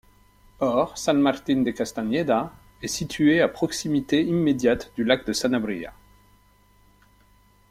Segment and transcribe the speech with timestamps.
[0.59, 2.51] Or San Martín de Castañeda
[2.81, 5.93] est situé à proximité immédiate du lac de Sanabria.